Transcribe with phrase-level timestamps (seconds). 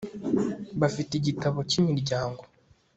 [0.79, 2.41] Bafite igitabo cyimiryango